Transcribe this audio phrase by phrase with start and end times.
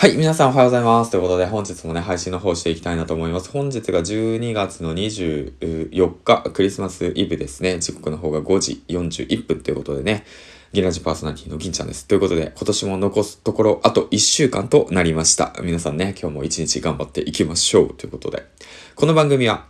[0.00, 1.10] はい、皆さんおはようございます。
[1.10, 3.50] ということで、本日もね、配信の方していきたいなと思います。
[3.50, 7.80] 本日が12月の24日、クリスマスイブですね。
[7.80, 10.24] 時刻の方が5時41分ということでね、
[10.72, 12.06] ギラジパーソナリティの銀ちゃんです。
[12.06, 15.54] ということで、今年も残すところ、あと1週間となりました。
[15.62, 17.92] 皆さんね、今日も一日頑張っていきましょう。
[17.92, 18.46] ということで、
[18.94, 19.66] この番組は、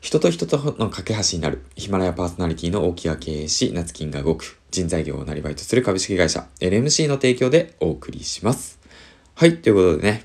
[0.00, 8.77] 人と人との架け橋になる、ヒマラヤパーソナリティの大木屋経営士、夏金が動く、人材業をなりわいとする株式会社、LMC の提供でお送りします。
[9.38, 10.24] はい、ということでね。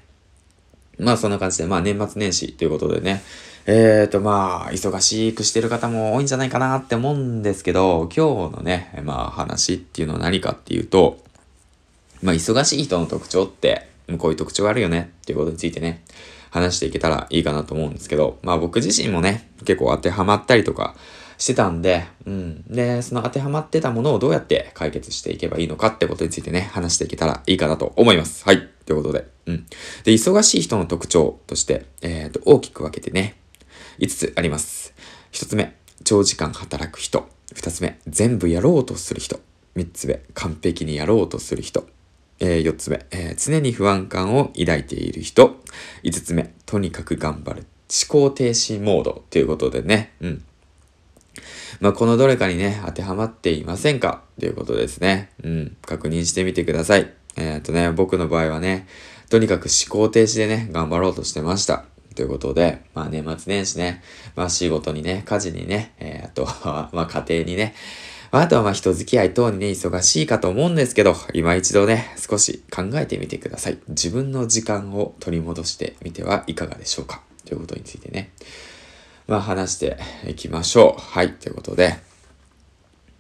[0.98, 3.22] まあそんな感じで、まあ年末年始ということでね。
[3.68, 11.24] えーとまあ、忙しくしてる方も多いんじゃないかなって思うんですけど、今日のね、まあ話っていうのは何かっていうと、
[12.24, 16.04] まあ忙しい人の特徴って、こういう特徴があるよねっていうことについてね、
[16.50, 20.96] 話していけたらいいかなと思うんですけど、まあ僕自身もね、結構当てはまったりとか
[21.38, 22.64] してたんで、うん。
[22.64, 28.44] で、その当てはまってたものをどうやって解決していけばいいのかってことについてね、話していけたらいいかなと思います。
[28.44, 28.73] はい。
[28.86, 29.28] ということで。
[29.46, 29.66] うん。
[30.04, 33.38] で、忙しい人の特徴として、えっ、ー、と、大きく分けてね、
[34.00, 34.94] 5つあります。
[35.32, 37.28] 1つ目、長時間働く人。
[37.56, 39.40] 2つ目、全部やろうとする人。
[39.76, 41.88] 3つ目、完璧にやろうとする人。
[42.40, 45.58] えー、4つ目、えー、常に不安感を抱いている人。
[46.04, 47.66] 5つ目、とにかく頑張る。
[48.12, 50.14] 思考停止モードということでね。
[50.22, 50.44] うん。
[51.80, 54.24] まあ、このどれかにね、当てはまっていませんか？
[54.40, 55.32] ということですね。
[55.44, 55.78] うん。
[55.86, 57.14] 確認してみてください。
[57.36, 58.88] えー、っとね、僕の場合はね、
[59.30, 61.86] とにかく思考停止でね、頑張ろうとしてました。
[62.16, 64.04] ということで、まあ年末年始ね、
[64.36, 67.74] まあ仕事にね、家事にね、えー、と、 まあ家庭にね、
[68.32, 73.78] あとはまあ人付き合い等にね、忙しいかと思うんですけど、今一度ね、少し考えてみてください。
[73.90, 78.32] 自分の時間を取り戻してみてはいかがでしょうかということについてね、
[79.28, 81.02] まあ話していきましょう。
[81.02, 81.98] はい、ということで。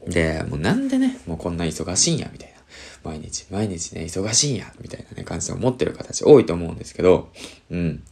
[0.08, 2.52] で、もうなんでね、もうこんな忙しいんや、みたいな。
[3.03, 7.29] 毎日毎日ね、忙しいんや、みたいなね、感じで思ってる形多いと思うんですけど、
[7.69, 8.03] うん。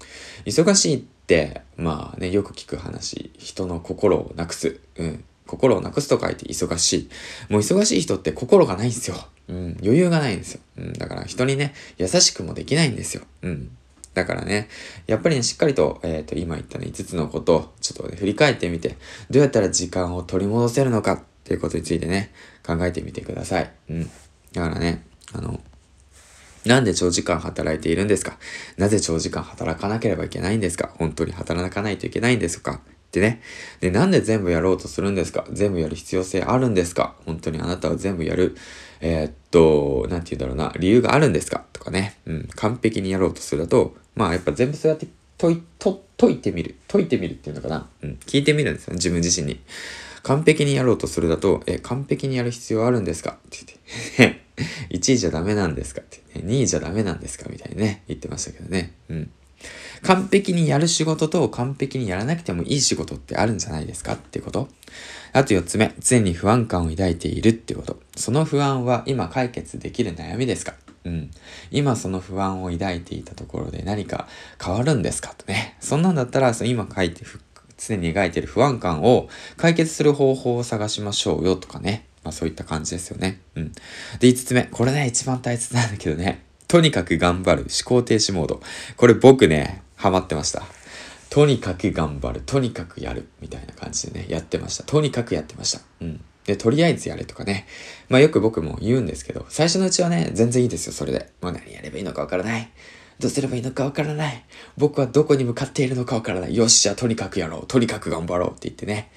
[0.45, 4.80] 忙しいって、まあね、よく聞く話、人の心をなくす。
[4.98, 5.23] うん。
[5.48, 7.10] 心をなくすと書いて忙しい。
[7.49, 9.17] もう忙しい人って心がないんですよ。
[9.48, 9.77] うん。
[9.82, 10.61] 余裕がないんですよ。
[10.77, 10.93] うん。
[10.93, 13.23] だから人にね、優しくもできないんですよ。
[13.42, 13.71] うん。
[14.14, 14.67] だからね、
[15.08, 18.98] やっぱりね、しっかりと、えっ、ー、と、今言ったね、5つのことをちょっと、ね、振り返ってみて、
[19.30, 22.32] どうやったら時間を取り戻せるのかっていうことについてね、
[22.66, 23.71] 考えてみてください。
[23.89, 24.10] うん。
[24.54, 25.04] だからね、
[25.34, 25.62] あの、
[26.66, 28.38] なんで長時間働いているんですか？
[28.78, 30.92] なぜ長時間働かなければいけないんですか？
[30.98, 32.73] 本当に働かないといけないんですか？
[32.73, 32.80] っ
[33.11, 33.42] てね。
[33.80, 35.45] で、なんで全部やろうとするんですか？
[35.52, 37.16] 全部やる必要性あるんですか？
[37.26, 38.56] 本当にあなたは全部やる、
[39.00, 41.66] えー、っと、なんて言うんだろうな、理由があるんですか？
[41.73, 42.17] とかね。
[42.26, 45.08] うん、完璧にやろうとすると、まあやっぱ全部そうやって
[45.40, 46.76] 解い、と、解いてみる。
[46.88, 47.88] 解いてみるっていうのかな。
[48.04, 49.60] うん、聞いてみるんですよ、自分自身に。
[50.23, 53.32] 完璧にやろうとするだと、え、完璧にやる必要あるんですか？
[53.32, 53.59] って
[54.17, 54.42] 言って。
[54.95, 56.02] 1位じゃダメなんですか？
[56.02, 57.48] って、ね、2位じゃダメなんですか？
[57.49, 58.93] みたいにね、言ってましたけどね。
[59.10, 59.31] うん。
[60.04, 64.14] 完璧にやる仕事と完璧にやらなくてもいい仕事ってあるんじゃないですか？
[64.14, 64.67] ってこと。
[65.33, 67.99] あと4つ目、常に不安感を抱いているってこと。
[68.15, 70.76] その不安は今解決できる悩みですか？
[71.05, 71.31] うん。
[71.71, 74.27] 今その不安を抱いていたところで何か
[74.64, 75.33] 変わるんですか？
[75.37, 75.77] とね。
[75.80, 77.23] そんなんだったら、今書いて、
[77.87, 79.27] 常に描いてる不安感を
[79.58, 82.05] 解決する方法を探しましょうよとかね。
[82.23, 83.42] まあそういった感じですよね。
[83.55, 83.71] うん。
[84.19, 84.64] で、5つ目。
[84.65, 86.43] これね、一番大切なんだけどね。
[86.67, 87.61] とにかく頑張る。
[87.64, 88.61] 思考停止モード。
[88.97, 90.64] これ僕ね、ハマってました。
[91.30, 92.42] とにかく頑張る。
[92.42, 93.27] とにかくやる。
[93.42, 94.83] みたいな感じでね、やってました。
[94.83, 95.81] とにかくやってました。
[96.02, 96.21] うん。
[96.45, 97.65] で、とりあえずやれとかね。
[98.09, 101.31] まあよく僕も言うんですけど、最初のうちはね、全然いいですよ、それで。
[101.42, 102.69] もう何やればいいのかわからない。
[103.21, 104.43] どうすればいいのかわからない。
[104.77, 106.55] 僕はどこに向かっているのかわからない。
[106.55, 107.67] よし、じゃあとにかくやろう。
[107.67, 109.11] とにかく頑張ろうって言ってね。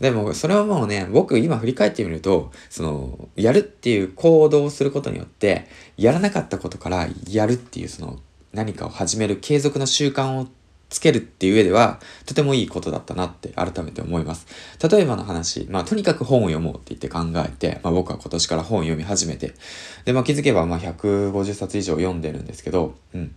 [0.00, 8.18] でも、それはもうね、僕今振り返ってみると、その、やるっていう行動をすることによって、やらなかったことからやるっていうその、
[8.52, 10.48] 何かを始める継続の習慣を
[10.92, 14.46] つけるっていう上では、とてもいいことだったなって改めて思います。
[14.86, 19.54] 例えばの話、まあとにかく本を読もうって言って考えて、まあ僕は今年から本を読み始めて、
[20.04, 23.34] で、まあ気づけばまあ150冊以上読んでるんですけど、うん。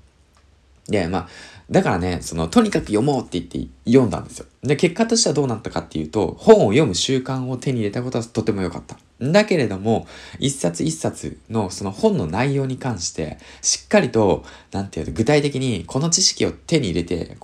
[0.88, 1.28] で、まあ、
[1.70, 4.46] だからね、その、とにかく読もうって言って読んだんですよ。
[4.62, 8.98] で、結果としてはどうなったかっていうと、本を読む習慣を手に入れたことはとても良かった。
[9.20, 10.06] だけれども、
[10.40, 17.36] 一冊一冊のその本の内容に関して、しっかりと、なんていうの、具体的にこの知識を手に入れて、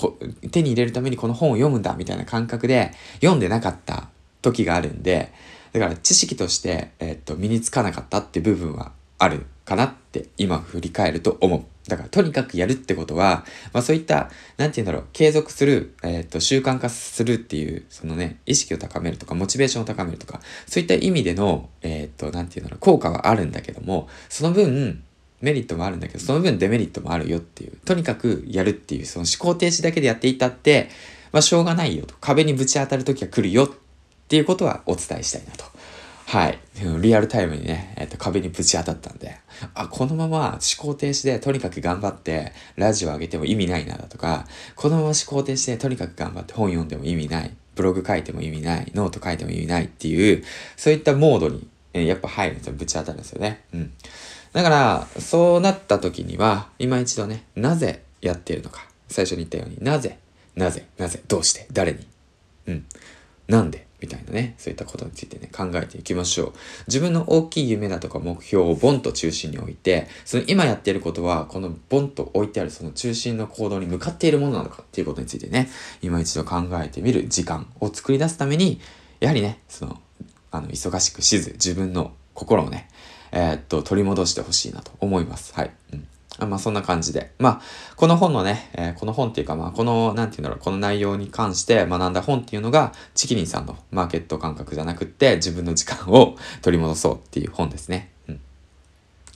[0.51, 2.91] 手に入れるためにこの本を読むんだみたいな感覚で
[3.21, 4.09] 読んでなかった
[4.43, 5.31] 時があるんで、
[5.73, 11.63] だから知識として、えー、っと、身につかなかったって部分はあるかなって今振り返ると思う。
[11.87, 25.03] だからとにかくやるってことは、まあそういった、なんて言うんだろう、継続する、えっ、ー、と、習慣化するっていう、そのね、意識を高めるとか、モチベーションを高めるとか、そういった意味での、えっ、ー、と、なんて言うんだろう、効果はあるんだけども、その分、
[25.41, 27.75] メリットもあるんだけど、その分デメリットもあるよっていう。
[27.83, 30.89] とにかくやるっていう、その思考停止だけでやっていたって、
[31.31, 32.13] まあしょうがないよと。
[32.21, 33.69] 壁にぶち当たる時は来るよっ
[34.27, 35.70] ていうことはお伝えしたいなと。
[36.31, 36.59] はい。
[37.01, 39.35] リアルタイムにね、えっ、と、壁にぶち当たったんで、
[39.73, 44.47] あ、このまま思考停止でとにかく頑張ってラジオ上げても意味ないなだとか、
[44.77, 47.53] このまま思考停止でとにかく頑張って本読んでも意味ない。
[47.75, 48.89] ブログ書いても意味ない。
[48.95, 50.41] ノート書いても意味ないっていう、
[50.77, 52.73] そういったモードに、えやっぱ入るんですよ。
[52.77, 53.65] ぶち当たるんですよね。
[53.73, 53.91] うん。
[54.53, 58.87] だから、そうなった時には、今一度ね、なぜやっているのか。
[59.09, 60.17] 最初に言ったように、なぜ、
[60.55, 62.07] なぜ、なぜ、どうして、誰に。
[62.67, 62.85] うん。
[63.49, 66.53] なんでみたいなね、そういったことについてね、考えていきましょう。
[66.87, 75.69] 自分の大きい夢だとか目標をボンと中心に置いて、その今やっていることは、このボンと置いてあるその中心の行動に向かっているものなのかっていうことについてね、
[76.01, 78.81] 今一度考えてみる時間を作り出すために、
[79.19, 80.01] やはりね、その、
[80.49, 82.89] あの、忙しくしず、自分の心をね、
[83.31, 85.53] えー、っと、取り戻してほしいなと思います。
[85.53, 85.71] はい。
[85.93, 86.07] うん
[86.39, 87.33] まあそんな感じで。
[87.39, 87.61] まあ、
[87.95, 98.11] この本のね、えー、この本っていうかまあこの、なんていうんだろう、この内容に関して学んだ本っていうのが、チキリンさんのマーケット感覚じゃなくって、自分の時間を取り戻そうっていう本ですね。
[98.27, 98.41] うん。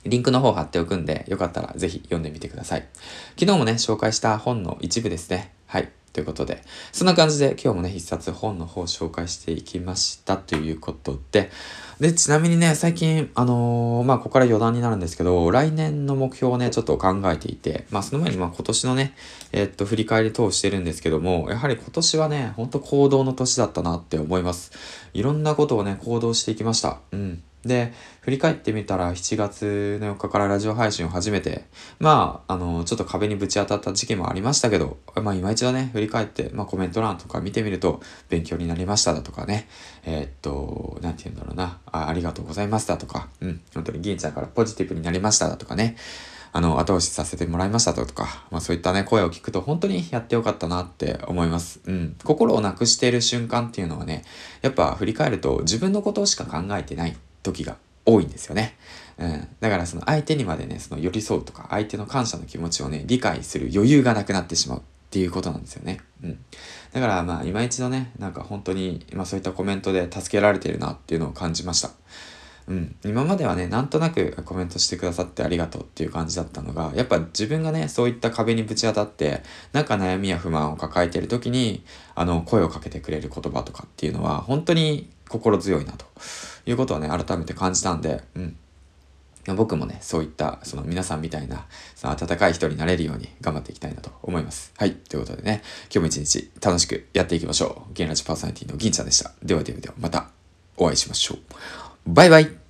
[0.04, 2.86] リンクの方貼っておくんで、よかったらぜひ読んでみてください。
[3.38, 5.52] 昨日もね、紹介した本の一部ですね。
[5.66, 5.90] はい。
[6.16, 11.50] ということで、そんな感じで今日もね、一冊本の方を紹介していきましたということで、
[12.00, 19.14] で、ちなみにね、最近、あのー、まあ、ここから余談になるんですけど、来年の目標をね、ちょっと考えていて、まあ、その前に、ま、今年のね、
[19.52, 24.72] えー、っと、振り返り等をしてるんですけども、やはり今年はね、ほんと行動の年だったなって思います。
[25.12, 26.98] いろんなことをね、行動していきました。
[27.12, 27.42] うん。
[27.66, 31.64] で、振り返ってみたら7月の4日からラジオ配信を始めて、
[31.98, 39.68] まあ、あの、ちょっと壁にぶち当たった時期もありましたけど、まあ今一度ね、振り返って、まあコメント欄とか見てみると、勉強になりましただとかね、
[40.04, 41.78] えー、っと、なんて言うんだろうな。
[41.86, 45.96] あ、ありがとうございますだとか、うん、本当に銀ちゃんからポジティブになりましただとかね、
[46.56, 51.80] あの、後押しさせてもらいましたとか、まあそういったね、声を聞くと本当にやってよかったなって思います。
[51.84, 52.16] うん。
[52.24, 54.24] 心をなくしている瞬間っていうのはね、
[54.62, 57.16] やっぱ振り返ると自分のことしか考えてない。
[57.52, 58.76] 時が多いんですよね。
[59.18, 59.48] うん。
[59.60, 66.00] だからその相手にまでね、その寄り添うとか、相手の感謝の気持ちをね、理解する余裕がなくなってしまうっていうことなんですよね。
[66.22, 66.38] うん。
[66.92, 71.90] だからまあ、今一度ね、なんか本当に、まあそういったコメントで助けられてるなっていうのを感じました。
[72.68, 79.42] うん、今まではね、なんとなくコメントしてくださってありがとうっていう感じだったのが、やっぱ自分がね、そういった壁にぶち当たって、
[79.72, 81.84] なんか悩みや不満を抱えている時に、
[82.16, 86.06] あの、声をかけてくれる言葉とかっていうのは、本当に心強いなと
[86.66, 88.56] いうことをね、改めて感じたんで、うん。
[89.54, 94.72] 僕もね、そういった、その皆さんみたいな、その温かい人になれるように頑張っていきたいなと思います。
[94.76, 94.94] はい。
[94.94, 97.94] ということでね、今日も一日楽しくやっていきましょう。
[97.94, 99.32] ゲンラジパーソナリティの銀ちゃんでした。
[99.42, 100.30] ではではでは、また
[100.76, 101.38] お会いしましょう。
[102.06, 102.65] バイバイ